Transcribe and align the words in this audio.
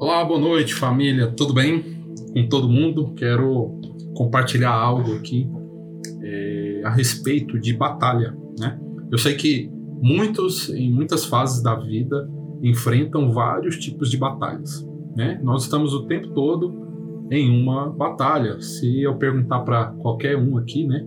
Olá, 0.00 0.24
boa 0.24 0.38
noite, 0.38 0.74
família. 0.74 1.26
Tudo 1.26 1.52
bem 1.52 1.82
com 2.32 2.48
todo 2.48 2.68
mundo? 2.68 3.14
Quero 3.16 3.80
compartilhar 4.14 4.70
algo 4.70 5.16
aqui 5.16 5.50
é, 6.22 6.82
a 6.84 6.90
respeito 6.90 7.58
de 7.58 7.72
batalha, 7.72 8.32
né? 8.60 8.78
Eu 9.10 9.18
sei 9.18 9.34
que 9.34 9.68
muitos, 10.00 10.68
em 10.70 10.88
muitas 10.88 11.24
fases 11.24 11.60
da 11.64 11.74
vida, 11.74 12.30
enfrentam 12.62 13.32
vários 13.32 13.76
tipos 13.76 14.08
de 14.08 14.16
batalhas, 14.16 14.88
né? 15.16 15.40
Nós 15.42 15.64
estamos 15.64 15.92
o 15.92 16.06
tempo 16.06 16.28
todo 16.28 16.72
em 17.28 17.60
uma 17.60 17.90
batalha. 17.90 18.60
Se 18.60 19.02
eu 19.02 19.16
perguntar 19.16 19.62
para 19.62 19.86
qualquer 19.86 20.36
um 20.36 20.58
aqui, 20.58 20.86
né, 20.86 21.04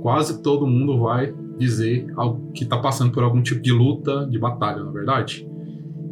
quase 0.00 0.42
todo 0.42 0.66
mundo 0.66 0.98
vai 0.98 1.34
dizer 1.58 2.06
que 2.54 2.64
está 2.64 2.78
passando 2.78 3.12
por 3.12 3.22
algum 3.22 3.42
tipo 3.42 3.60
de 3.60 3.70
luta, 3.70 4.26
de 4.30 4.38
batalha, 4.38 4.82
na 4.82 4.88
é 4.88 4.92
verdade. 4.94 5.46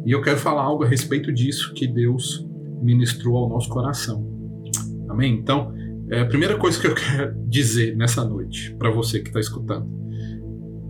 E 0.07 0.11
eu 0.13 0.21
quero 0.21 0.37
falar 0.37 0.61
algo 0.61 0.85
a 0.85 0.87
respeito 0.87 1.33
disso 1.33 1.73
que 1.73 1.85
Deus 1.85 2.47
ministrou 2.81 3.35
ao 3.35 3.49
nosso 3.49 3.67
coração. 3.67 4.25
Amém? 5.09 5.33
Então, 5.33 5.73
é 6.09 6.21
a 6.21 6.25
primeira 6.25 6.57
coisa 6.57 6.79
que 6.79 6.87
eu 6.87 6.95
quero 6.95 7.35
dizer 7.45 7.93
nessa 7.97 8.23
noite 8.23 8.73
para 8.79 8.89
você 8.89 9.19
que 9.19 9.27
está 9.27 9.41
escutando: 9.41 9.85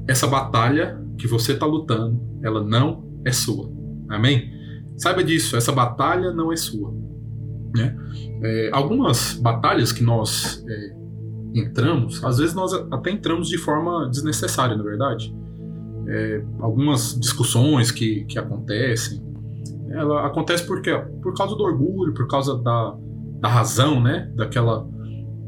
essa 0.08 0.28
batalha 0.28 1.04
que 1.18 1.28
você 1.28 1.54
está 1.54 1.66
lutando, 1.66 2.22
ela 2.44 2.64
não 2.64 3.20
é 3.26 3.32
sua. 3.32 3.74
Amém? 4.08 4.52
Saiba 4.96 5.24
disso, 5.24 5.58
essa 5.58 5.72
batalha 5.72 6.32
não 6.32 6.54
é 6.54 6.56
sua. 6.56 6.94
Né? 7.76 7.98
É, 8.44 8.70
algumas 8.72 9.34
batalhas 9.34 9.92
que 9.92 10.04
nós 10.04 10.64
é, 10.70 10.96
entramos, 11.56 12.24
às 12.24 12.38
vezes 12.38 12.54
nós 12.54 12.72
até 12.92 13.10
entramos 13.10 13.50
de 13.50 13.58
forma 13.58 14.08
desnecessária, 14.12 14.76
na 14.76 14.84
é 14.84 14.86
verdade. 14.86 15.36
É, 16.08 16.42
algumas 16.60 17.20
discussões 17.20 17.92
que, 17.92 18.24
que 18.26 18.40
acontecem, 18.40 19.22
ela 19.90 20.26
acontece 20.26 20.66
porque 20.66 20.96
por 21.22 21.34
causa 21.34 21.56
do 21.56 21.64
orgulho, 21.64 22.14
por 22.14 22.28
causa 22.28 22.58
da, 22.58 22.96
da 23.40 23.48
razão, 23.50 24.02
né? 24.02 24.32
Daquela, 24.36 24.88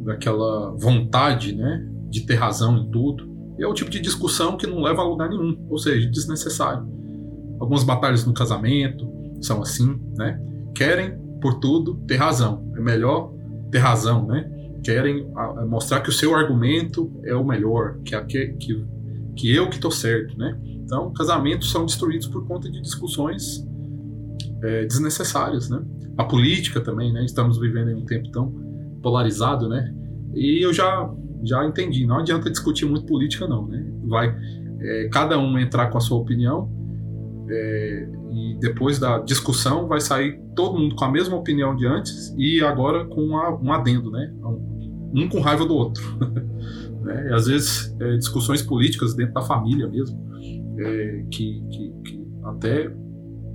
daquela 0.06 0.72
vontade, 0.76 1.56
né? 1.56 1.88
De 2.10 2.26
ter 2.26 2.36
razão 2.36 2.78
em 2.78 2.92
tudo. 2.92 3.30
E 3.58 3.64
é 3.64 3.68
o 3.68 3.74
tipo 3.74 3.90
de 3.90 4.00
discussão 4.00 4.58
que 4.58 4.66
não 4.66 4.82
leva 4.82 5.02
a 5.02 5.06
lugar 5.06 5.30
nenhum, 5.30 5.66
ou 5.70 5.78
seja, 5.78 6.10
desnecessário. 6.10 6.88
Algumas 7.60 7.84
batalhas 7.84 8.26
no 8.26 8.34
casamento 8.34 9.08
são 9.42 9.62
assim, 9.62 10.00
né? 10.18 10.42
Querem 10.74 11.18
por 11.42 11.56
tudo 11.56 11.96
ter 12.08 12.16
razão. 12.16 12.72
É 12.76 12.80
melhor 12.80 13.34
ter 13.72 13.80
razão, 13.80 14.26
né? 14.26 14.50
Querem 14.84 15.28
mostrar 15.68 16.00
que 16.00 16.10
o 16.10 16.14
seu 16.14 16.34
argumento 16.36 17.12
é 17.26 17.36
o 17.36 17.46
melhor, 17.46 17.98
que, 18.06 18.20
que, 18.22 18.48
que, 18.54 18.86
que 19.40 19.56
eu 19.56 19.70
que 19.70 19.76
estou 19.76 19.90
certo, 19.90 20.38
né? 20.38 20.60
Então, 20.66 21.14
casamentos 21.14 21.72
são 21.72 21.86
destruídos 21.86 22.28
por 22.28 22.46
conta 22.46 22.70
de 22.70 22.82
discussões 22.82 23.66
é, 24.62 24.86
desnecessárias, 24.86 25.70
né? 25.70 25.82
A 26.18 26.26
política 26.26 26.82
também, 26.82 27.14
né? 27.14 27.24
Estamos 27.24 27.58
vivendo 27.58 27.90
em 27.90 27.96
um 27.96 28.06
tempo 28.06 28.30
tão 28.32 28.52
polarizado, 29.02 29.70
né? 29.70 29.94
E 30.36 30.62
eu 30.62 30.74
já 30.74 31.10
já 31.42 31.66
entendi, 31.66 32.06
não 32.06 32.18
adianta 32.18 32.52
discutir 32.52 32.86
muito 32.86 33.06
política 33.06 33.48
não, 33.48 33.66
né? 33.66 33.82
Vai 34.08 34.36
é, 34.82 35.08
cada 35.10 35.40
um 35.40 35.58
entrar 35.58 35.88
com 35.88 35.98
a 35.98 36.02
sua 36.02 36.18
opinião 36.18 36.70
é, 37.50 38.10
e 38.30 38.58
depois 38.60 39.00
da 39.00 39.20
discussão 39.20 39.88
vai 39.88 40.02
sair 40.02 40.38
todo 40.54 40.78
mundo 40.78 40.96
com 40.96 41.06
a 41.06 41.12
mesma 41.12 41.38
opinião 41.38 41.74
de 41.78 41.88
antes 41.88 42.36
e 42.38 42.62
agora 42.62 43.06
com 43.06 43.22
um 43.22 43.72
adendo, 43.72 44.12
né? 44.12 44.34
Um, 44.44 45.30
com 45.30 45.40
raiva 45.40 45.66
do 45.66 45.76
outro. 45.76 46.04
né? 47.10 47.34
Às 47.34 47.48
vezes 47.48 47.96
é, 48.00 48.18
discussões 48.18 48.62
políticas 48.62 49.16
dentro 49.16 49.34
da 49.34 49.42
família 49.42 49.88
mesmo, 49.88 50.18
é, 50.78 51.26
que, 51.32 51.62
que, 51.72 51.94
que, 52.06 52.30
até 52.44 52.92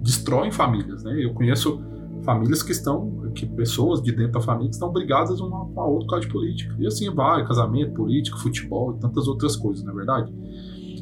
destroem 0.02 0.50
famílias, 0.50 1.04
né? 1.04 1.24
Eu 1.24 1.32
conheço 1.32 1.80
famílias 2.24 2.62
que 2.62 2.72
estão, 2.72 3.30
que 3.34 3.46
pessoas 3.46 4.02
de 4.02 4.12
dentro 4.12 4.32
da 4.32 4.40
família 4.40 4.68
que 4.68 4.74
estão 4.74 4.92
brigadas 4.92 5.40
uma 5.40 5.66
com 5.66 5.80
a 5.80 5.86
outra 5.86 6.06
por 6.06 6.10
causa 6.10 6.26
de 6.26 6.32
política. 6.32 6.74
E 6.78 6.86
assim 6.86 7.08
vai, 7.14 7.46
casamento, 7.46 7.94
política, 7.94 8.36
futebol 8.38 8.96
e 8.96 9.00
tantas 9.00 9.28
outras 9.28 9.56
coisas, 9.56 9.84
não 9.84 9.92
é 9.92 9.96
verdade? 9.96 10.34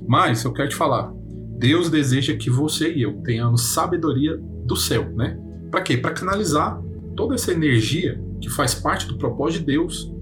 Mas 0.07 0.45
eu 0.45 0.53
quero 0.53 0.69
te 0.69 0.77
falar, 0.77 1.13
Deus 1.59 1.89
deseja 1.89 2.37
que 2.37 2.51
você 2.51 2.93
e 2.93 3.03
eu 3.03 3.23
tenhamos 3.23 3.63
sabedoria 3.73 4.37
do 4.65 4.77
céu, 4.77 5.11
né? 5.15 5.39
Para 5.71 5.81
quê? 5.81 5.97
Para 5.97 6.13
canalizar 6.13 6.81
toda 7.17 7.35
essa 7.35 7.53
energia 7.53 8.23
que 8.41 8.51
faz 8.51 8.75
parte 8.75 9.07
do 9.07 9.17
propósito 9.17 9.61
de 9.61 9.67
Deus 9.67 10.13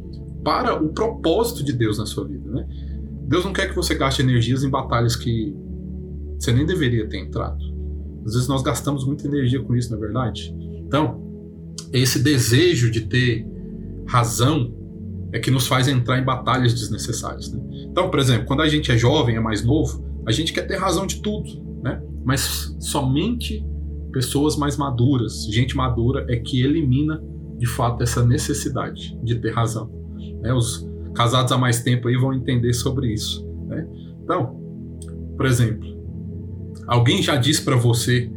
para 0.45 0.83
o 0.83 0.89
propósito 0.89 1.63
de 1.63 1.73
Deus 1.73 1.99
na 1.99 2.07
sua 2.07 2.27
vida, 2.27 2.51
né? 2.51 2.67
Deus 3.29 3.45
não 3.45 3.53
quer 3.53 3.69
que 3.69 3.77
você 3.77 3.95
gaste 3.95 4.23
energias 4.23 4.65
em 4.65 4.71
batalhas 4.71 5.15
que 5.15 5.55
você 6.39 6.53
nem 6.53 6.67
deveria 6.67 7.09
ter 7.09 7.19
entrado. 7.19 7.63
Às 8.25 8.33
vezes 8.33 8.49
nós 8.49 8.63
gastamos 8.63 9.05
muita 9.05 9.27
energia 9.27 9.63
com 9.63 9.75
isso, 9.77 9.91
não 9.91 9.99
é 9.99 10.01
verdade? 10.01 10.55
Então, 10.87 11.23
esse 11.93 12.19
desejo 12.19 12.91
de 12.91 13.03
ter 13.03 13.47
razão 14.07 14.75
é 15.33 15.39
que 15.39 15.51
nos 15.51 15.67
faz 15.67 15.87
entrar 15.87 16.19
em 16.19 16.25
batalhas 16.25 16.75
desnecessárias. 16.75 17.53
Né? 17.53 17.61
Então, 17.91 18.11
por 18.11 18.19
exemplo, 18.19 18.47
quando 18.47 18.63
a 18.63 18.69
gente 18.69 18.91
é 18.91 18.99
jovem, 18.99 19.37
é 19.37 19.41
mais 19.41 19.65
novo, 19.65 20.05
a 20.27 20.33
gente 20.33 20.53
quer 20.53 20.63
ter 20.63 20.77
razão 20.77 21.07
de 21.07 21.21
tudo, 21.21 21.49
né? 21.83 22.03
Mas 22.25 22.77
somente 22.81 23.65
pessoas 24.13 24.57
mais 24.57 24.77
maduras, 24.77 25.47
gente 25.47 25.77
madura, 25.77 26.27
é 26.29 26.37
que 26.37 26.63
elimina 26.63 27.23
de 27.57 27.67
fato 27.67 28.03
essa 28.03 28.25
necessidade 28.25 29.17
de 29.23 29.37
ter 29.37 29.53
razão. 29.53 30.00
Né? 30.41 30.53
Os 30.53 30.89
casados 31.15 31.53
há 31.53 31.59
mais 31.59 31.83
tempo 31.83 32.09
aí 32.09 32.17
vão 32.17 32.33
entender 32.33 32.73
sobre 32.73 33.13
isso. 33.13 33.47
Né? 33.67 33.87
Então, 34.23 34.61
por 35.37 35.47
exemplo, 35.47 35.89
alguém 36.87 37.23
já 37.23 37.37
disse 37.37 37.65
para 37.65 37.77
você 37.77 38.31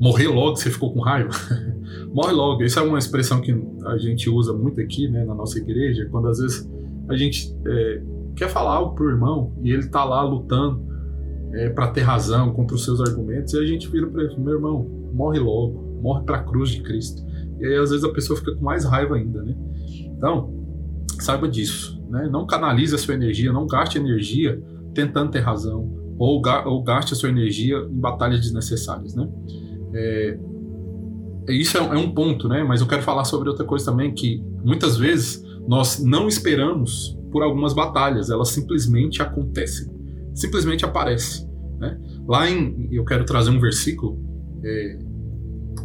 morrer 0.00 0.28
logo, 0.28 0.56
você 0.56 0.70
ficou 0.70 0.92
com 0.92 1.00
raiva? 1.00 1.30
Morre 2.12 2.32
logo. 2.32 2.62
Isso 2.62 2.78
é 2.78 2.82
uma 2.82 2.98
expressão 2.98 3.40
que 3.40 3.54
a 3.84 3.98
gente 3.98 4.28
usa 4.30 4.52
muito 4.52 4.80
aqui, 4.80 5.08
né, 5.08 5.24
na 5.24 5.34
nossa 5.34 5.58
igreja, 5.58 6.08
quando 6.10 6.28
às 6.28 6.38
vezes 6.38 6.68
a 7.08 7.16
gente 7.16 7.54
é, 7.66 8.02
quer 8.34 8.48
falar 8.48 8.74
algo 8.76 8.94
pro 8.94 9.10
irmão 9.10 9.52
e 9.62 9.70
ele 9.70 9.86
tá 9.88 10.04
lá 10.04 10.22
lutando 10.22 10.82
é, 11.52 11.68
para 11.68 11.88
ter 11.88 12.02
razão 12.02 12.52
contra 12.52 12.74
os 12.74 12.84
seus 12.84 13.00
argumentos, 13.00 13.52
e 13.54 13.58
a 13.58 13.66
gente 13.66 13.88
vira 13.88 14.06
para 14.06 14.22
ele, 14.22 14.38
meu 14.38 14.54
irmão, 14.54 14.86
morre 15.12 15.38
logo, 15.38 15.98
morre 16.00 16.24
para 16.24 16.38
a 16.38 16.42
cruz 16.42 16.70
de 16.70 16.82
Cristo. 16.82 17.22
E 17.58 17.66
aí 17.66 17.76
às 17.76 17.90
vezes 17.90 18.04
a 18.04 18.12
pessoa 18.12 18.38
fica 18.38 18.54
com 18.54 18.64
mais 18.64 18.84
raiva 18.84 19.16
ainda, 19.16 19.42
né? 19.42 19.54
Então, 20.16 20.59
saiba 21.24 21.48
disso, 21.48 22.02
né? 22.08 22.28
Não 22.30 22.46
canalize 22.46 22.94
a 22.94 22.98
sua 22.98 23.14
energia, 23.14 23.52
não 23.52 23.66
gaste 23.66 23.98
energia 23.98 24.60
tentando 24.94 25.30
ter 25.30 25.40
razão, 25.40 25.88
ou, 26.18 26.40
ga 26.40 26.66
ou 26.66 26.82
gaste 26.82 27.14
a 27.14 27.16
sua 27.16 27.28
energia 27.28 27.78
em 27.78 28.00
batalhas 28.00 28.40
desnecessárias, 28.40 29.14
né? 29.14 29.28
É, 29.94 30.38
isso 31.48 31.78
é, 31.78 31.80
é 31.80 31.98
um 31.98 32.12
ponto, 32.12 32.48
né? 32.48 32.62
Mas 32.62 32.80
eu 32.80 32.86
quero 32.86 33.02
falar 33.02 33.24
sobre 33.24 33.48
outra 33.48 33.64
coisa 33.64 33.84
também, 33.86 34.12
que 34.12 34.42
muitas 34.64 34.96
vezes 34.96 35.42
nós 35.66 36.02
não 36.02 36.28
esperamos 36.28 37.18
por 37.30 37.42
algumas 37.42 37.72
batalhas, 37.72 38.30
elas 38.30 38.48
simplesmente 38.48 39.22
acontecem 39.22 40.00
simplesmente 40.34 40.84
aparece. 40.84 41.46
Né? 41.78 41.98
Lá 42.26 42.48
em. 42.48 42.88
Eu 42.90 43.04
quero 43.04 43.24
trazer 43.24 43.50
um 43.50 43.60
versículo 43.60 44.18
é, 44.64 44.98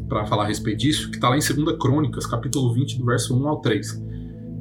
para 0.07 0.25
falar 0.25 0.43
a 0.43 0.47
respeito 0.47 0.79
disso, 0.79 1.09
que 1.09 1.17
está 1.17 1.29
lá 1.29 1.37
em 1.37 1.39
2 1.39 1.77
Crônicas, 1.77 2.25
capítulo 2.25 2.73
20, 2.73 2.99
do 2.99 3.05
verso 3.05 3.37
1 3.37 3.47
ao 3.47 3.61
3, 3.61 4.04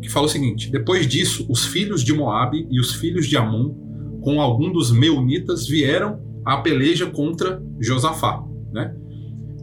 que 0.05 0.13
fala 0.13 0.27
o 0.27 0.29
seguinte: 0.29 0.71
Depois 0.71 1.07
disso, 1.07 1.47
os 1.49 1.65
filhos 1.67 2.05
de 2.05 2.13
Moabe 2.13 2.67
e 2.71 2.79
os 2.79 2.95
filhos 2.95 3.27
de 3.27 3.37
Amon, 3.37 3.75
com 4.21 4.41
algum 4.41 4.71
dos 4.71 4.93
meunitas, 4.93 5.67
vieram 5.67 6.21
à 6.45 6.59
peleja 6.59 7.07
contra 7.07 7.63
Josafá. 7.81 8.43
Né? 8.73 8.95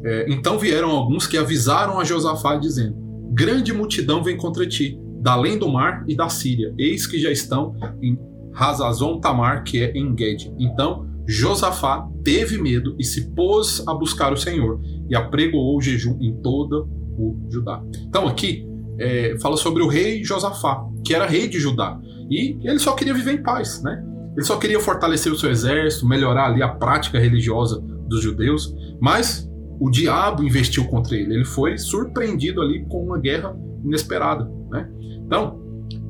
É, 0.03 0.25
então 0.30 0.57
vieram 0.57 0.90
alguns 0.90 1.28
que 1.28 1.38
avisaram 1.38 2.00
a 2.00 2.03
Josafá, 2.03 2.56
dizendo: 2.56 2.96
Grande 3.34 3.72
multidão 3.72 4.24
vem 4.24 4.35
contra 4.35 4.68
ti, 4.68 5.00
da 5.22 5.34
além 5.34 5.57
do 5.57 5.69
mar 5.69 6.03
e 6.07 6.16
da 6.16 6.28
Síria, 6.28 6.74
eis 6.78 7.06
que 7.06 7.19
já 7.19 7.31
estão 7.31 7.75
em 8.01 8.18
Hazazon 8.53 9.19
Tamar, 9.19 9.63
que 9.63 9.81
é 9.81 9.91
em 9.91 10.16
Ged. 10.18 10.51
Então 10.59 11.07
Josafá 11.28 12.07
teve 12.24 12.57
medo 12.57 12.96
e 13.00 13.03
se 13.03 13.30
pôs 13.31 13.84
a 13.88 13.94
buscar 13.94 14.34
o 14.34 14.38
Senhor 14.38 14.81
e 15.09 15.16
apregoou 15.16 15.78
o 15.78 15.81
jejum 15.81 16.18
em 16.19 16.36
todo 16.42 16.89
o 17.18 17.38
Judá. 17.50 17.81
Então 18.07 18.27
aqui 18.27 18.68
é, 19.01 19.39
fala 19.39 19.57
sobre 19.57 19.81
o 19.81 19.88
rei 19.88 20.24
Josafá, 20.24 20.86
que 21.06 21.13
era 21.13 21.25
rei 21.25 21.48
de 21.48 21.59
Judá. 21.59 22.00
E 22.30 22.57
ele 22.63 22.80
só 22.80 22.94
queria 22.94 23.13
viver 23.13 23.33
em 23.33 23.44
paz, 23.44 23.81
né? 23.83 24.03
Ele 24.36 24.45
só 24.45 24.57
queria 24.57 24.80
fortalecer 24.80 25.31
o 25.31 25.38
seu 25.38 25.50
exército, 25.50 26.07
melhorar 26.07 26.45
ali 26.45 26.63
a 26.63 26.69
prática 26.69 27.19
religiosa 27.19 27.81
dos 28.07 28.21
judeus, 28.21 28.74
mas 29.01 29.50
o 29.80 29.89
diabo 29.89 30.44
investiu 30.44 30.86
contra 30.86 31.15
ele. 31.15 31.33
Ele 31.33 31.45
foi 31.45 31.77
surpreendido 31.77 32.62
ali 32.62 32.86
com 32.86 33.03
uma 33.03 33.19
guerra 33.19 33.53
inesperada, 33.83 34.50
né? 34.69 34.89
Então, 35.25 35.59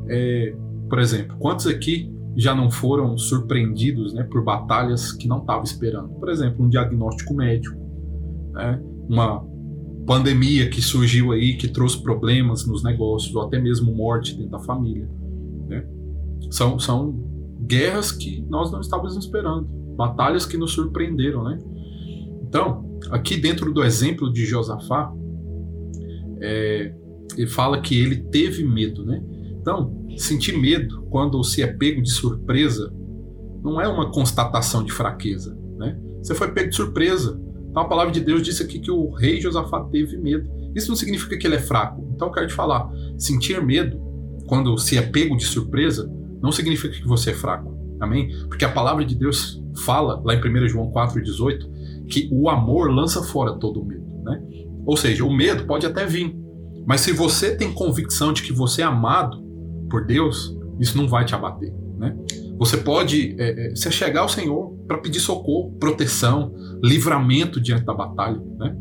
é, 0.10 0.54
por 0.90 1.00
exemplo, 1.00 1.38
quantos 1.40 1.66
aqui 1.68 2.12
já 2.36 2.54
não 2.54 2.70
foram 2.70 3.18
surpreendidos 3.18 4.14
né, 4.14 4.24
por 4.24 4.44
batalhas 4.44 5.12
que 5.12 5.28
não 5.28 5.40
estavam 5.40 5.64
esperando. 5.64 6.10
Por 6.20 6.30
exemplo, 6.30 6.66
um 6.66 6.70
diagnóstico 6.70 7.34
médico, 7.34 7.78
né, 8.54 8.82
uma 9.10 9.44
pandemia 10.06 10.70
que 10.70 10.82
surgiu 10.82 11.32
aí, 11.32 11.56
que 11.56 11.68
trouxe 11.68 12.02
problemas 12.02 12.66
nos 12.66 12.84
negócios, 12.84 13.34
ou 13.36 13.44
até 13.44 13.60
mesmo 13.60 13.94
morte 13.94 14.36
dentro 14.36 14.52
da 14.52 14.60
família. 14.60 15.10
Né? 15.68 15.86
São, 16.50 16.80
são 16.80 17.12
guerras 17.62 18.12
que 18.12 18.46
nós 18.50 18.72
não 18.72 18.82
estávamos 18.82 19.16
esperando, 19.16 19.68
batalhas 19.96 20.46
que 20.46 20.58
nos 20.58 20.72
surpreenderam. 20.72 21.44
Né? 21.44 21.60
Então, 22.44 23.00
aqui 23.10 23.38
dentro 23.38 23.74
do 23.74 23.84
exemplo 23.84 24.32
de 24.32 24.46
Josafá, 24.46 25.14
é, 26.42 26.94
ele 27.38 27.48
fala 27.48 27.80
que 27.80 27.98
ele 27.98 28.18
teve 28.18 28.64
medo, 28.64 29.06
né? 29.06 29.24
Então, 29.60 30.06
sentir 30.18 30.58
medo 30.58 31.04
quando 31.10 31.42
se 31.44 31.62
é 31.62 31.68
pego 31.68 32.02
de 32.02 32.10
surpresa 32.12 32.92
não 33.64 33.80
é 33.80 33.88
uma 33.88 34.12
constatação 34.12 34.84
de 34.84 34.92
fraqueza, 34.92 35.56
né? 35.78 36.00
Você 36.22 36.34
foi 36.36 36.52
pego 36.52 36.70
de 36.70 36.76
surpresa. 36.76 37.40
Então 37.72 37.84
a 37.84 37.88
palavra 37.88 38.12
de 38.12 38.20
Deus 38.20 38.44
disse 38.44 38.62
aqui 38.62 38.80
que 38.80 38.92
o 38.92 39.10
rei 39.12 39.40
Josafá 39.40 39.82
teve 39.86 40.18
medo. 40.18 40.48
Isso 40.76 40.90
não 40.90 40.96
significa 40.96 41.38
que 41.38 41.48
ele 41.48 41.56
é 41.56 41.60
fraco. 41.60 42.06
Então 42.14 42.28
eu 42.28 42.34
quero 42.34 42.48
te 42.48 42.54
falar, 42.54 42.92
sentir 43.18 43.64
medo 43.64 43.98
quando 44.46 44.78
se 44.78 44.98
é 44.98 45.02
pego 45.02 45.38
de 45.38 45.46
surpresa 45.46 46.12
não 46.42 46.52
significa 46.52 46.94
que 46.94 47.08
você 47.08 47.32
é 47.32 47.34
fraco. 47.34 47.74
Amém? 48.00 48.30
Porque 48.50 48.66
a 48.66 48.72
palavra 48.72 49.06
de 49.06 49.16
Deus 49.16 49.64
fala 49.86 50.22
lá 50.26 50.36
em 50.36 50.40
1 50.40 50.68
João 50.68 50.92
4:18 50.92 52.06
que 52.10 52.28
o 52.32 52.50
amor 52.50 52.92
lança 52.92 53.24
fora 53.24 53.54
todo 53.54 53.82
o 53.82 53.86
medo, 53.86 54.06
né? 54.24 54.42
Ou 54.86 54.98
seja, 54.98 55.24
o 55.24 55.32
medo 55.32 55.66
pode 55.66 55.86
até 55.86 56.06
vir, 56.06 56.36
mas 56.86 57.02
se 57.02 57.14
você 57.14 57.56
tem 57.56 57.72
convicção 57.72 58.34
de 58.34 58.42
que 58.42 58.52
você 58.52 58.82
é 58.82 58.86
amado 58.86 59.42
por 59.90 60.06
Deus, 60.06 60.58
isso 60.80 60.98
não 60.98 61.08
vai 61.08 61.24
te 61.24 61.36
abater, 61.36 61.74
né? 61.98 62.18
Você 62.62 62.78
pode 62.78 63.36
é, 63.40 63.72
é 63.72 63.76
se 63.76 63.92
chegar 63.92 64.22
ao 64.22 64.30
Senhor 64.30 64.70
para 64.88 65.00
pedir 65.00 65.20
socorro, 65.20 65.72
proteção, 65.80 66.54
livramento 66.84 67.60
diante 67.60 67.84
da 67.84 67.92
batalha. 67.92 68.40
Né? 68.60 68.78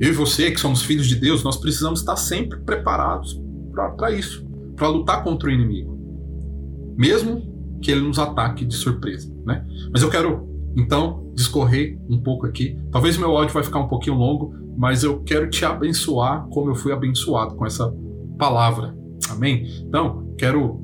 Eu 0.00 0.08
e 0.08 0.12
você, 0.12 0.50
que 0.50 0.58
somos 0.58 0.82
filhos 0.82 1.06
de 1.06 1.14
Deus, 1.14 1.44
nós 1.44 1.56
precisamos 1.56 2.00
estar 2.00 2.16
sempre 2.16 2.58
preparados 2.58 3.40
para 3.72 4.10
isso, 4.10 4.44
para 4.74 4.88
lutar 4.88 5.22
contra 5.22 5.48
o 5.48 5.52
inimigo, 5.52 5.96
mesmo 6.96 7.78
que 7.80 7.92
ele 7.92 8.00
nos 8.00 8.18
ataque 8.18 8.64
de 8.64 8.74
surpresa. 8.74 9.32
Né? 9.46 9.64
Mas 9.92 10.02
eu 10.02 10.10
quero 10.10 10.48
então 10.76 11.30
discorrer 11.36 11.96
um 12.10 12.20
pouco 12.20 12.46
aqui. 12.46 12.76
Talvez 12.90 13.16
meu 13.16 13.36
áudio 13.36 13.54
vai 13.54 13.62
ficar 13.62 13.78
um 13.78 13.86
pouquinho 13.86 14.16
longo, 14.16 14.56
mas 14.76 15.04
eu 15.04 15.22
quero 15.22 15.48
te 15.48 15.64
abençoar 15.64 16.48
como 16.48 16.68
eu 16.68 16.74
fui 16.74 16.90
abençoado 16.90 17.54
com 17.54 17.64
essa 17.64 17.94
palavra. 18.36 18.92
Amém? 19.30 19.68
Então, 19.86 20.34
quero 20.36 20.82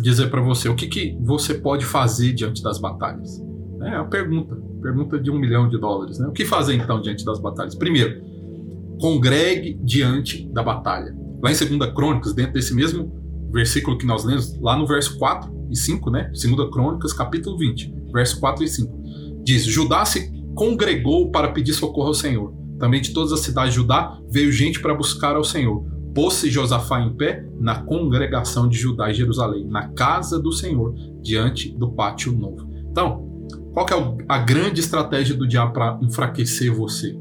dizer 0.00 0.30
para 0.30 0.40
você 0.40 0.68
o 0.68 0.74
que, 0.74 0.86
que 0.86 1.16
você 1.20 1.54
pode 1.54 1.84
fazer 1.84 2.32
diante 2.32 2.62
das 2.62 2.78
batalhas. 2.78 3.42
É 3.82 3.96
a 3.96 4.04
pergunta, 4.04 4.56
pergunta 4.80 5.18
de 5.18 5.30
um 5.30 5.38
milhão 5.38 5.68
de 5.68 5.78
dólares. 5.78 6.18
Né? 6.18 6.28
O 6.28 6.32
que 6.32 6.44
fazer 6.44 6.74
então 6.74 7.00
diante 7.00 7.24
das 7.24 7.40
batalhas? 7.40 7.74
Primeiro, 7.74 8.22
congregue 9.00 9.78
diante 9.82 10.46
da 10.52 10.62
batalha. 10.62 11.16
Lá 11.42 11.50
em 11.50 11.78
2 11.78 11.92
Crônicas, 11.94 12.34
dentro 12.34 12.54
desse 12.54 12.74
mesmo 12.74 13.10
versículo 13.50 13.96
que 13.96 14.06
nós 14.06 14.24
lemos, 14.24 14.58
lá 14.60 14.76
no 14.76 14.86
verso 14.86 15.18
4 15.18 15.50
e 15.70 15.76
5, 15.76 16.10
né? 16.10 16.30
2 16.30 16.70
Crônicas, 16.70 17.12
capítulo 17.12 17.56
20, 17.56 17.94
verso 18.12 18.38
4 18.38 18.62
e 18.62 18.68
5. 18.68 19.00
Diz: 19.42 19.64
Judá 19.64 20.04
se 20.04 20.30
congregou 20.54 21.30
para 21.30 21.48
pedir 21.48 21.72
socorro 21.72 22.08
ao 22.08 22.14
Senhor. 22.14 22.54
Também 22.78 23.00
de 23.00 23.12
todas 23.12 23.32
as 23.32 23.40
cidades 23.40 23.72
de 23.72 23.80
Judá 23.80 24.18
veio 24.30 24.52
gente 24.52 24.80
para 24.80 24.94
buscar 24.94 25.36
ao 25.36 25.44
Senhor. 25.44 25.84
Pôs-se 26.14 26.50
Josafá 26.50 27.00
em 27.00 27.14
pé 27.14 27.46
na 27.58 27.82
congregação 27.82 28.68
de 28.68 28.76
Judá 28.76 29.10
e 29.10 29.14
Jerusalém, 29.14 29.66
na 29.66 29.88
casa 29.88 30.40
do 30.40 30.52
Senhor, 30.52 30.94
diante 31.22 31.70
do 31.76 31.92
pátio 31.92 32.32
novo. 32.32 32.68
Então, 32.90 33.28
qual 33.72 33.86
é 33.88 34.24
a 34.28 34.38
grande 34.38 34.80
estratégia 34.80 35.36
do 35.36 35.46
diabo 35.46 35.72
para 35.72 35.98
enfraquecer 36.02 36.74
você? 36.74 37.16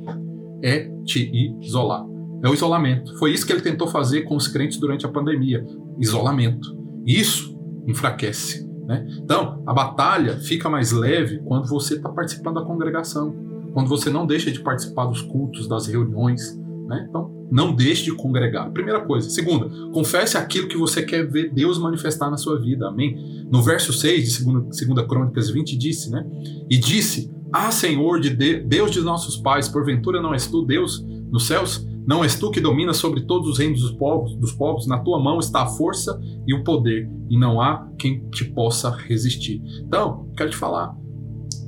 É 0.64 0.90
te 1.06 1.32
isolar. 1.62 2.06
É 2.44 2.50
o 2.50 2.54
isolamento. 2.54 3.18
Foi 3.18 3.32
isso 3.32 3.46
que 3.46 3.54
ele 3.54 3.62
tentou 3.62 3.88
fazer 3.88 4.24
com 4.24 4.36
os 4.36 4.48
crentes 4.48 4.80
durante 4.80 5.06
a 5.06 5.10
pandemia. 5.10 5.66
Isolamento. 6.00 6.76
Isso 7.06 7.58
enfraquece. 7.88 8.68
Né? 8.88 9.06
Então, 9.24 9.62
a 9.68 9.74
batalha 9.74 10.38
fica 10.38 10.70
mais 10.70 10.92
leve 10.92 11.40
quando 11.46 11.68
você 11.68 11.96
está 11.96 12.10
participando 12.10 12.56
da 12.56 12.66
congregação, 12.66 13.36
quando 13.74 13.88
você 13.88 14.10
não 14.10 14.26
deixa 14.26 14.52
de 14.52 14.60
participar 14.62 15.06
dos 15.06 15.22
cultos, 15.22 15.68
das 15.68 15.86
reuniões. 15.86 16.58
Né? 16.88 17.06
Então, 17.08 17.39
não 17.52 17.74
deixe 17.74 18.04
de 18.06 18.14
congregar. 18.14 18.72
Primeira 18.72 19.02
coisa. 19.02 19.30
Segunda, 19.30 19.70
confesse 19.92 20.38
aquilo 20.38 20.68
que 20.68 20.78
você 20.78 21.02
quer 21.02 21.28
ver 21.28 21.52
Deus 21.52 21.78
manifestar 21.78 22.30
na 22.30 22.38
sua 22.38 22.60
vida. 22.60 22.88
Amém? 22.88 23.46
No 23.50 23.62
verso 23.62 23.92
6 23.92 24.38
de 24.38 24.46
2 24.46 25.08
Crônicas 25.08 25.50
20, 25.50 25.78
disse, 25.78 26.10
né? 26.12 26.26
E 26.70 26.78
disse: 26.78 27.32
Ah, 27.52 27.72
Senhor 27.72 28.20
de 28.20 28.30
Deus 28.30 28.92
de 28.92 29.02
nossos 29.02 29.38
pais, 29.38 29.68
porventura 29.68 30.22
não 30.22 30.34
és 30.34 30.48
tu 30.48 30.64
Deus 30.64 31.04
nos 31.32 31.48
céus? 31.48 31.88
Não 32.06 32.24
és 32.24 32.40
tu 32.40 32.50
que 32.50 32.60
domina 32.60 32.92
sobre 32.92 33.22
todos 33.22 33.48
os 33.48 33.60
reinos 33.60 33.82
dos 33.82 33.92
povos, 33.92 34.36
dos 34.36 34.52
povos? 34.52 34.88
Na 34.88 34.98
tua 34.98 35.20
mão 35.20 35.38
está 35.38 35.62
a 35.62 35.68
força 35.68 36.20
e 36.48 36.56
o 36.56 36.64
poder, 36.64 37.08
e 37.30 37.38
não 37.38 37.62
há 37.62 37.88
quem 38.00 38.28
te 38.32 38.46
possa 38.46 38.90
resistir. 38.90 39.62
Então, 39.86 40.28
quero 40.36 40.50
te 40.50 40.56
falar. 40.56 40.96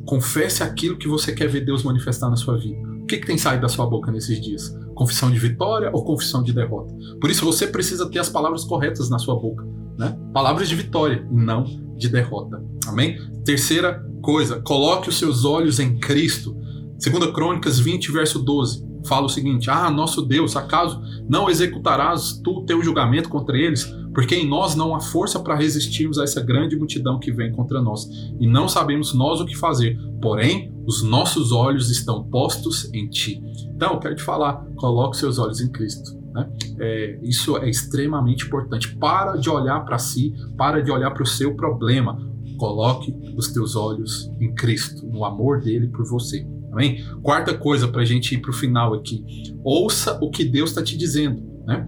Confesse 0.04 0.64
aquilo 0.64 0.98
que 0.98 1.08
você 1.08 1.32
quer 1.32 1.48
ver 1.48 1.64
Deus 1.64 1.84
manifestar 1.84 2.28
na 2.28 2.36
sua 2.36 2.58
vida. 2.58 2.82
O 3.04 3.06
que, 3.06 3.18
que 3.18 3.28
tem 3.28 3.38
saído 3.38 3.62
da 3.62 3.70
sua 3.70 3.86
boca 3.86 4.12
nesses 4.12 4.42
dias? 4.42 4.76
Confissão 5.02 5.32
de 5.32 5.40
vitória 5.40 5.90
ou 5.92 6.04
confissão 6.04 6.44
de 6.44 6.54
derrota. 6.54 6.94
Por 7.20 7.32
isso 7.32 7.44
você 7.44 7.66
precisa 7.66 8.08
ter 8.08 8.20
as 8.20 8.30
palavras 8.30 8.64
corretas 8.64 9.10
na 9.10 9.18
sua 9.18 9.36
boca, 9.36 9.66
né? 9.98 10.16
Palavras 10.32 10.70
de 10.70 10.76
vitória 10.76 11.28
e 11.32 11.36
não 11.36 11.64
de 11.98 12.08
derrota. 12.08 12.64
Amém? 12.86 13.18
Terceira 13.44 14.06
coisa, 14.22 14.62
coloque 14.62 15.10
os 15.10 15.18
seus 15.18 15.44
olhos 15.44 15.80
em 15.80 15.98
Cristo. 15.98 16.56
Segunda 17.00 17.32
Crônicas 17.32 17.80
20, 17.80 18.12
verso 18.12 18.38
12, 18.38 18.86
fala 19.08 19.26
o 19.26 19.30
seguinte: 19.30 19.72
Ah, 19.72 19.90
nosso 19.90 20.22
Deus, 20.22 20.56
acaso 20.56 21.02
não 21.28 21.50
executarás 21.50 22.40
tu 22.44 22.64
teu 22.64 22.84
julgamento 22.84 23.28
contra 23.28 23.58
eles? 23.58 23.92
Porque 24.14 24.36
em 24.36 24.48
nós 24.48 24.76
não 24.76 24.94
há 24.94 25.00
força 25.00 25.40
para 25.40 25.56
resistirmos 25.56 26.20
a 26.20 26.24
essa 26.24 26.42
grande 26.42 26.76
multidão 26.76 27.18
que 27.18 27.32
vem 27.32 27.52
contra 27.52 27.82
nós, 27.82 28.08
e 28.40 28.46
não 28.46 28.68
sabemos 28.68 29.16
nós 29.16 29.42
o 29.42 29.46
que 29.48 29.58
fazer. 29.58 29.98
Porém, 30.22 30.71
os 30.86 31.04
nossos 31.04 31.52
olhos 31.52 31.90
estão 31.90 32.24
postos 32.24 32.92
em 32.94 33.10
ti. 33.10 33.42
Então, 33.76 34.00
quero 34.00 34.16
te 34.16 34.24
falar, 34.24 34.66
coloque 34.76 35.18
seus 35.18 35.38
olhos 35.40 35.62
em 35.62 35.70
Cristo. 35.70 36.20
Né? 36.34 36.50
É, 36.80 37.20
isso 37.24 37.58
é 37.58 37.70
extremamente 37.70 38.46
importante. 38.46 38.96
Para 38.96 39.36
de 39.36 39.50
olhar 39.50 39.84
para 39.86 39.98
si, 39.98 40.34
para 40.58 40.82
de 40.82 40.92
olhar 40.92 41.12
para 41.12 41.24
o 41.24 41.28
seu 41.28 41.56
problema. 41.56 42.18
Coloque 42.58 43.14
os 43.36 43.52
teus 43.52 43.76
olhos 43.76 44.32
em 44.40 44.54
Cristo, 44.54 45.06
no 45.08 45.26
amor 45.26 45.62
dele 45.62 45.88
por 45.88 46.06
você. 46.06 46.46
Amém? 46.72 47.04
Quarta 47.22 47.58
coisa 47.58 47.88
para 47.88 48.02
a 48.02 48.06
gente 48.06 48.36
ir 48.36 48.38
para 48.40 48.52
o 48.52 48.54
final 48.54 48.94
aqui: 48.94 49.26
ouça 49.64 50.18
o 50.22 50.30
que 50.30 50.46
Deus 50.46 50.70
está 50.70 50.82
te 50.82 50.96
dizendo. 50.96 51.42
Né? 51.66 51.88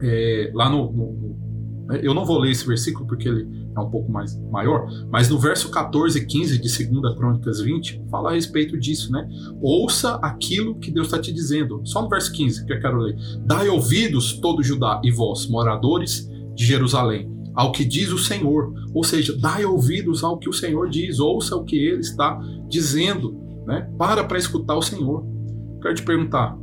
É, 0.00 0.50
lá 0.54 0.70
no, 0.70 0.92
no 0.92 1.38
eu 2.02 2.12
não 2.12 2.24
vou 2.24 2.38
ler 2.38 2.50
esse 2.50 2.66
versículo 2.66 3.06
porque 3.06 3.28
ele 3.28 3.57
é 3.80 3.84
um 3.84 3.90
pouco 3.90 4.10
mais 4.10 4.36
maior, 4.50 4.88
mas 5.10 5.28
no 5.28 5.38
verso 5.38 5.70
14 5.70 6.18
e 6.18 6.26
15 6.26 6.58
de 6.58 6.88
2 6.88 7.16
Crônicas 7.16 7.60
20, 7.60 8.04
fala 8.10 8.30
a 8.30 8.34
respeito 8.34 8.78
disso, 8.78 9.12
né? 9.12 9.28
Ouça 9.60 10.16
aquilo 10.16 10.78
que 10.78 10.90
Deus 10.90 11.06
está 11.06 11.18
te 11.18 11.32
dizendo. 11.32 11.80
Só 11.84 12.02
no 12.02 12.08
verso 12.08 12.32
15 12.32 12.66
que 12.66 12.72
eu 12.72 12.80
quero 12.80 12.98
ler. 12.98 13.16
Dai 13.44 13.68
ouvidos, 13.68 14.38
todo 14.40 14.62
Judá, 14.62 15.00
e 15.04 15.10
vós, 15.10 15.46
moradores 15.46 16.28
de 16.54 16.64
Jerusalém, 16.64 17.30
ao 17.54 17.72
que 17.72 17.84
diz 17.84 18.10
o 18.10 18.18
Senhor. 18.18 18.72
Ou 18.94 19.04
seja, 19.04 19.36
dai 19.36 19.64
ouvidos 19.64 20.22
ao 20.24 20.38
que 20.38 20.48
o 20.48 20.52
Senhor 20.52 20.88
diz, 20.88 21.18
ouça 21.18 21.56
o 21.56 21.64
que 21.64 21.76
ele 21.76 22.00
está 22.00 22.40
dizendo, 22.68 23.36
né? 23.66 23.90
Para 23.98 24.24
para 24.24 24.38
escutar 24.38 24.76
o 24.76 24.82
Senhor. 24.82 25.24
Quero 25.80 25.94
te 25.94 26.02
perguntar, 26.02 26.56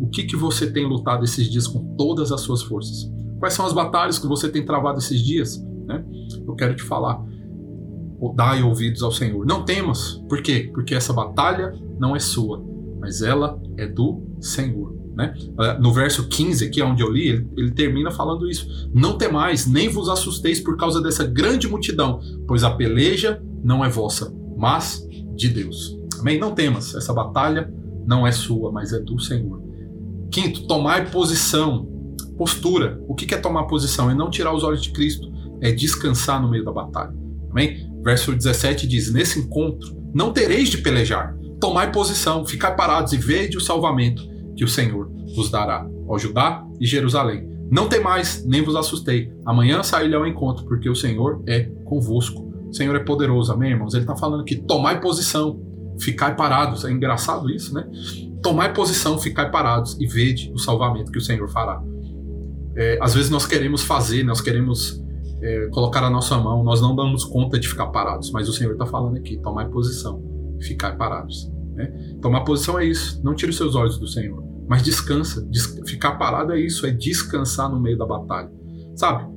o 0.00 0.08
que, 0.08 0.24
que 0.24 0.36
você 0.36 0.70
tem 0.70 0.86
lutado 0.86 1.24
esses 1.24 1.50
dias 1.50 1.66
com 1.66 1.94
todas 1.96 2.32
as 2.32 2.40
suas 2.40 2.62
forças? 2.62 3.10
Quais 3.38 3.54
são 3.54 3.66
as 3.66 3.72
batalhas 3.72 4.18
que 4.18 4.26
você 4.26 4.48
tem 4.48 4.64
travado 4.64 4.98
esses 4.98 5.20
dias? 5.20 5.62
Né? 5.90 6.04
Eu 6.46 6.54
quero 6.54 6.76
te 6.76 6.82
falar. 6.84 7.20
Dai 8.36 8.62
ouvidos 8.62 9.02
ao 9.02 9.10
Senhor. 9.10 9.44
Não 9.44 9.64
temas. 9.64 10.22
Por 10.28 10.40
quê? 10.40 10.70
Porque 10.72 10.94
essa 10.94 11.12
batalha 11.12 11.74
não 11.98 12.14
é 12.14 12.20
sua, 12.20 12.64
mas 13.00 13.22
ela 13.22 13.60
é 13.76 13.86
do 13.86 14.22
Senhor. 14.40 14.94
Né? 15.16 15.34
Ah, 15.58 15.78
no 15.80 15.92
verso 15.92 16.28
15, 16.28 16.66
aqui 16.66 16.80
onde 16.80 17.02
eu 17.02 17.10
li, 17.10 17.28
ele, 17.28 17.48
ele 17.56 17.70
termina 17.72 18.10
falando 18.10 18.48
isso. 18.48 18.88
Não 18.94 19.18
temais, 19.18 19.66
nem 19.66 19.88
vos 19.88 20.08
assusteis 20.08 20.60
por 20.60 20.76
causa 20.76 21.02
dessa 21.02 21.24
grande 21.24 21.66
multidão, 21.66 22.20
pois 22.46 22.62
a 22.62 22.70
peleja 22.70 23.42
não 23.64 23.84
é 23.84 23.88
vossa, 23.88 24.32
mas 24.56 25.04
de 25.34 25.48
Deus. 25.48 25.98
Amém? 26.20 26.38
Não 26.38 26.54
temas, 26.54 26.94
essa 26.94 27.12
batalha 27.12 27.72
não 28.06 28.26
é 28.26 28.30
sua, 28.32 28.70
mas 28.70 28.92
é 28.92 29.00
do 29.00 29.18
Senhor. 29.18 29.60
Quinto, 30.30 30.66
tomai 30.66 31.10
posição 31.10 31.90
Postura. 32.40 32.98
O 33.06 33.14
que 33.14 33.34
é 33.34 33.36
tomar 33.36 33.64
posição? 33.64 34.10
É 34.10 34.14
não 34.14 34.30
tirar 34.30 34.54
os 34.54 34.64
olhos 34.64 34.80
de 34.80 34.92
Cristo, 34.92 35.30
é 35.60 35.70
descansar 35.72 36.40
no 36.40 36.50
meio 36.50 36.64
da 36.64 36.72
batalha. 36.72 37.14
Amém? 37.50 37.88
Verso 38.02 38.34
17 38.34 38.86
diz: 38.86 39.12
Nesse 39.12 39.38
encontro 39.38 39.96
não 40.14 40.32
tereis 40.32 40.68
de 40.68 40.78
pelejar, 40.78 41.36
tomai 41.60 41.92
posição, 41.92 42.44
ficai 42.46 42.74
parados 42.74 43.12
e 43.12 43.16
vede 43.16 43.56
o 43.56 43.60
salvamento 43.60 44.22
que 44.56 44.64
o 44.64 44.68
Senhor 44.68 45.10
vos 45.34 45.50
dará, 45.50 45.86
ao 46.08 46.18
Judá 46.18 46.64
e 46.80 46.86
Jerusalém. 46.86 47.48
Não 47.70 47.88
temais, 47.88 48.44
nem 48.44 48.62
vos 48.62 48.74
assustei. 48.74 49.32
Amanhã 49.46 49.82
sairei 49.82 50.14
ao 50.14 50.26
encontro, 50.26 50.64
porque 50.64 50.88
o 50.88 50.94
Senhor 50.94 51.42
é 51.46 51.70
convosco. 51.84 52.50
O 52.68 52.74
Senhor 52.74 52.96
é 52.96 53.00
poderoso, 53.00 53.52
amém, 53.52 53.70
irmãos? 53.70 53.94
Ele 53.94 54.02
está 54.02 54.16
falando 54.16 54.44
que 54.44 54.56
tomai 54.56 55.00
posição, 55.00 55.60
ficai 56.00 56.34
parados. 56.34 56.84
É 56.84 56.90
engraçado 56.90 57.48
isso, 57.48 57.72
né? 57.72 57.86
Tomai 58.42 58.72
posição, 58.72 59.18
ficai 59.18 59.50
parados 59.50 59.96
e 60.00 60.06
vede 60.06 60.50
o 60.52 60.58
salvamento 60.58 61.12
que 61.12 61.18
o 61.18 61.20
Senhor 61.20 61.48
fará 61.48 61.80
é, 62.76 62.98
às 63.00 63.14
vezes 63.14 63.30
nós 63.30 63.46
queremos 63.46 63.82
fazer, 63.82 64.24
nós 64.24 64.40
queremos 64.40 65.02
é, 65.42 65.68
colocar 65.68 66.02
a 66.02 66.10
nossa 66.10 66.36
mão, 66.38 66.62
nós 66.62 66.80
não 66.80 66.94
damos 66.94 67.24
conta 67.24 67.58
de 67.58 67.68
ficar 67.68 67.86
parados, 67.86 68.30
mas 68.30 68.48
o 68.48 68.52
Senhor 68.52 68.72
está 68.72 68.86
falando 68.86 69.16
aqui, 69.16 69.38
tomar 69.38 69.68
posição, 69.68 70.22
ficar 70.60 70.96
parados. 70.96 71.50
Né? 71.74 71.86
Tomar 72.20 72.42
posição 72.42 72.78
é 72.78 72.84
isso, 72.84 73.20
não 73.24 73.34
tire 73.34 73.50
os 73.50 73.56
seus 73.56 73.74
olhos 73.74 73.98
do 73.98 74.06
Senhor, 74.06 74.42
mas 74.68 74.82
descansa. 74.82 75.44
Des 75.46 75.80
ficar 75.86 76.12
parado 76.12 76.52
é 76.52 76.60
isso, 76.60 76.86
é 76.86 76.90
descansar 76.90 77.70
no 77.70 77.80
meio 77.80 77.96
da 77.96 78.06
batalha. 78.06 78.50
Sabe? 78.94 79.28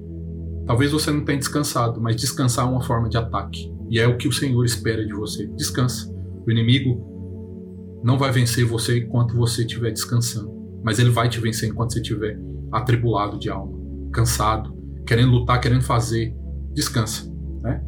Talvez 0.65 0.91
você 0.91 1.11
não 1.11 1.25
tenha 1.25 1.39
descansado, 1.39 2.01
mas 2.01 2.15
descansar 2.15 2.65
é 2.65 2.69
uma 2.69 2.81
forma 2.81 3.09
de 3.09 3.17
ataque. 3.17 3.71
E 3.89 3.99
é 3.99 4.07
o 4.07 4.17
que 4.17 4.27
o 4.27 4.31
Senhor 4.31 4.63
espera 4.63 5.05
de 5.05 5.13
você. 5.13 5.47
Descansa. 5.47 6.11
O 6.45 6.51
inimigo 6.51 8.01
não 8.03 8.17
vai 8.17 8.31
vencer 8.31 8.65
você 8.65 8.99
enquanto 8.99 9.35
você 9.35 9.61
estiver 9.61 9.91
descansando, 9.91 10.51
mas 10.83 10.99
ele 10.99 11.09
vai 11.09 11.29
te 11.29 11.39
vencer 11.39 11.69
enquanto 11.69 11.93
você 11.93 12.01
estiver 12.01 12.39
atribulado 12.71 13.37
de 13.37 13.49
alma, 13.49 13.77
cansado, 14.11 14.72
querendo 15.05 15.31
lutar, 15.31 15.59
querendo 15.59 15.83
fazer. 15.83 16.35
Descansa, 16.73 17.31
né? 17.61 17.83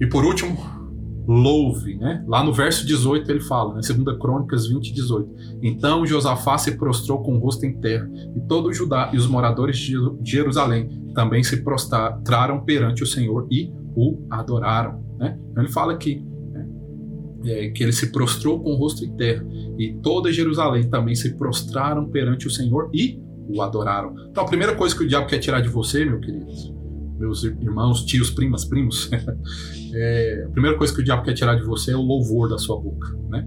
E 0.00 0.06
por 0.06 0.24
último, 0.24 0.56
louve, 1.26 1.96
né? 1.96 2.24
Lá 2.26 2.42
no 2.44 2.52
verso 2.52 2.86
18 2.86 3.30
ele 3.30 3.40
fala, 3.40 3.74
né? 3.74 3.80
2 3.80 4.18
Crônicas 4.18 4.66
20, 4.66 4.92
18. 4.92 5.34
Então 5.62 6.04
Josafá 6.06 6.58
se 6.58 6.76
prostrou 6.76 7.22
com 7.22 7.36
o 7.36 7.38
rosto 7.38 7.64
em 7.64 7.80
terra, 7.80 8.08
e 8.36 8.40
todo 8.42 8.68
o 8.68 8.72
Judá 8.72 9.10
e 9.12 9.16
os 9.16 9.26
moradores 9.26 9.76
de 9.76 9.96
Jerusalém 10.24 10.88
também 11.14 11.42
se 11.42 11.62
prostraram 11.62 12.64
perante 12.64 13.02
o 13.02 13.06
Senhor 13.06 13.46
e 13.50 13.72
o 13.94 14.26
adoraram, 14.30 15.02
né? 15.18 15.38
Então 15.50 15.62
ele 15.62 15.72
fala 15.72 15.92
aqui 15.92 16.24
né? 16.50 16.68
é, 17.44 17.68
que 17.70 17.82
ele 17.82 17.92
se 17.92 18.10
prostrou 18.10 18.60
com 18.60 18.70
o 18.70 18.76
rosto 18.76 19.04
em 19.04 19.14
terra, 19.16 19.44
e 19.78 19.94
toda 20.02 20.32
Jerusalém 20.32 20.88
também 20.88 21.14
se 21.14 21.36
prostraram 21.36 22.08
perante 22.08 22.46
o 22.46 22.50
Senhor 22.50 22.90
e 22.92 23.20
o 23.48 23.62
adoraram. 23.62 24.14
Então 24.30 24.44
a 24.44 24.46
primeira 24.46 24.74
coisa 24.74 24.96
que 24.96 25.04
o 25.04 25.08
diabo 25.08 25.26
quer 25.26 25.38
tirar 25.38 25.60
de 25.60 25.68
você, 25.68 26.04
meu 26.04 26.20
querido, 26.20 26.46
meus 27.18 27.44
irmãos, 27.44 28.04
tios, 28.04 28.30
primas, 28.30 28.64
primos, 28.64 29.10
é, 29.94 30.44
a 30.46 30.50
primeira 30.50 30.76
coisa 30.76 30.92
que 30.92 31.00
o 31.00 31.04
diabo 31.04 31.22
quer 31.22 31.34
tirar 31.34 31.54
de 31.54 31.64
você 31.64 31.92
é 31.92 31.96
o 31.96 32.02
louvor 32.02 32.48
da 32.48 32.58
sua 32.58 32.80
boca, 32.80 33.08
né? 33.28 33.46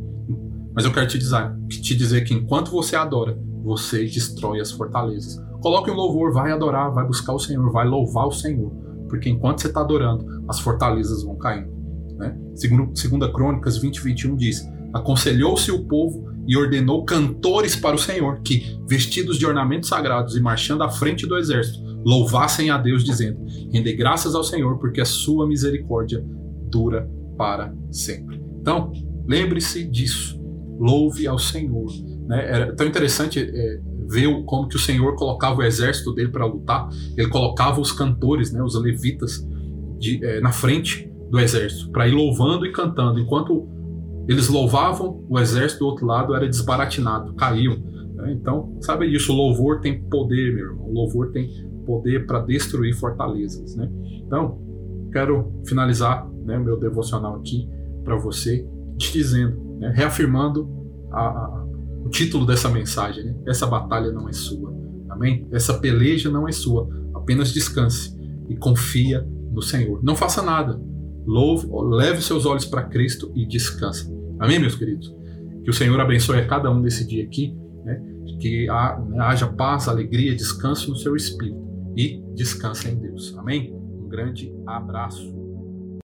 Mas 0.74 0.86
eu 0.86 0.92
quero 0.92 1.08
te 1.08 1.18
dizer, 1.18 1.56
te 1.70 1.96
dizer 1.96 2.22
que 2.26 2.34
enquanto 2.34 2.70
você 2.70 2.96
adora, 2.96 3.38
você 3.64 4.04
destrói 4.04 4.60
as 4.60 4.72
fortalezas. 4.72 5.42
Coloque 5.62 5.90
um 5.90 5.96
louvor, 5.96 6.32
vai 6.34 6.52
adorar, 6.52 6.92
vai 6.94 7.06
buscar 7.06 7.34
o 7.34 7.40
Senhor, 7.40 7.72
vai 7.72 7.88
louvar 7.88 8.28
o 8.28 8.32
Senhor. 8.32 8.72
Porque 9.10 9.30
enquanto 9.30 9.62
você 9.62 9.68
está 9.68 9.82
adorando, 9.82 10.44
as 10.48 10.60
fortalezas 10.60 11.24
vão 11.24 11.38
caindo. 11.38 11.74
Né? 12.18 12.38
Segundo, 12.56 12.96
segunda 12.98 13.32
Crônicas 13.32 13.78
20, 13.78 14.02
21 14.02 14.36
diz: 14.36 14.70
Aconselhou-se 14.96 15.70
o 15.72 15.84
povo 15.84 16.32
e 16.48 16.56
ordenou 16.56 17.04
cantores 17.04 17.76
para 17.76 17.96
o 17.96 18.00
Senhor, 18.00 18.40
que, 18.42 18.80
vestidos 18.88 19.38
de 19.38 19.46
ornamentos 19.46 19.90
sagrados 19.90 20.38
e 20.38 20.40
marchando 20.40 20.84
à 20.84 20.90
frente 20.90 21.28
do 21.28 21.38
exército, 21.38 21.84
louvassem 22.06 22.70
a 22.70 22.78
Deus, 22.78 23.04
dizendo: 23.04 23.44
Rende 23.74 23.94
graças 23.94 24.36
ao 24.36 24.44
Senhor, 24.44 24.78
porque 24.78 25.02
a 25.02 25.06
sua 25.06 25.46
misericórdia 25.46 26.24
dura 26.72 27.10
para 27.38 27.76
sempre. 27.92 28.42
Então, 28.62 28.94
lembre-se 29.28 29.84
disso. 29.84 30.42
Louve 30.80 31.28
ao 31.28 31.38
Senhor. 31.38 31.92
Né? 32.28 32.46
Era 32.48 32.74
tão 32.74 32.88
interessante 32.88 33.40
é, 33.40 33.80
ver 34.08 34.44
como 34.46 34.68
que 34.70 34.78
o 34.78 34.80
Senhor 34.80 35.16
colocava 35.16 35.60
o 35.60 35.64
exército 35.64 36.14
dele 36.14 36.30
para 36.30 36.46
lutar. 36.46 36.88
Ele 37.18 37.28
colocava 37.28 37.82
os 37.82 37.92
cantores, 37.92 38.54
né, 38.54 38.64
os 38.64 38.76
levitas, 38.82 39.46
de, 40.00 40.24
é, 40.24 40.40
na 40.40 40.52
frente 40.52 41.12
do 41.30 41.40
exército, 41.40 41.92
para 41.92 42.08
ir 42.08 42.14
louvando 42.14 42.66
e 42.66 42.72
cantando, 42.72 43.20
enquanto 43.20 43.68
eles 44.28 44.50
louvavam, 44.50 45.24
o 45.30 45.40
exército 45.40 45.80
do 45.80 45.88
outro 45.88 46.06
lado 46.06 46.36
era 46.36 46.48
desbaratinado, 46.48 47.34
caíam. 47.36 47.78
Né? 48.16 48.34
Então, 48.34 48.78
sabe 48.82 49.10
disso, 49.10 49.32
o 49.32 49.36
louvor 49.36 49.82
tem 49.82 50.02
poder, 50.02 50.54
meu 50.54 50.72
irmão. 50.72 50.88
O 50.88 50.94
louvor 50.94 51.32
tem 51.32 51.50
poder 51.86 52.26
para 52.26 52.40
destruir 52.40 52.96
fortalezas. 52.96 53.76
Né? 53.76 53.90
Então, 54.26 54.60
quero 55.12 55.52
finalizar 55.66 56.28
né, 56.44 56.58
meu 56.58 56.78
devocional 56.80 57.36
aqui 57.36 57.70
para 58.04 58.16
você, 58.16 58.68
te 58.98 59.14
dizendo, 59.14 59.60
né, 59.80 59.92
reafirmando 59.96 60.70
a, 61.12 61.22
a, 61.22 61.66
o 62.04 62.10
título 62.10 62.46
dessa 62.46 62.70
mensagem: 62.70 63.24
né? 63.24 63.36
essa 63.48 63.68
batalha 63.68 64.12
não 64.12 64.28
é 64.28 64.34
sua. 64.34 64.74
Amém? 65.10 65.48
Essa 65.52 65.76
peleja 65.76 66.30
não 66.30 66.48
é 66.48 66.52
sua. 66.52 66.90
Apenas 67.14 67.54
descanse 67.54 68.16
e 68.50 68.56
confia 68.56 69.28
no 69.52 69.62
Senhor. 69.62 70.04
Não 70.04 70.16
faça 70.16 70.42
nada. 70.42 70.80
Louve, 71.26 71.68
leve 71.72 72.22
seus 72.22 72.46
olhos 72.46 72.66
para 72.66 72.84
Cristo 72.84 73.32
e 73.36 73.48
descansa. 73.48 74.15
Amém, 74.40 74.60
meus 74.60 74.76
queridos? 74.76 75.14
Que 75.64 75.70
o 75.70 75.74
Senhor 75.74 76.00
abençoe 76.00 76.40
a 76.40 76.48
cada 76.48 76.70
um 76.70 76.82
desse 76.82 77.08
dia 77.08 77.24
aqui, 77.24 77.56
né? 77.84 78.02
que 78.40 78.68
né, 78.68 79.20
haja 79.20 79.48
paz, 79.48 79.88
alegria, 79.88 80.36
descanso 80.36 80.90
no 80.90 80.96
seu 80.96 81.16
espírito 81.16 81.64
e 81.96 82.22
descansa 82.36 82.90
em 82.90 82.96
Deus. 82.96 83.36
Amém? 83.38 83.74
Um 83.74 84.08
grande 84.08 84.54
abraço. 84.68 85.45